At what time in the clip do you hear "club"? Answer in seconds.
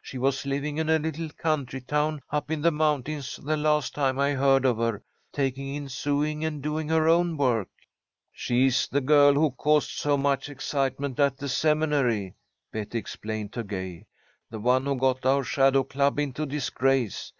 15.82-16.20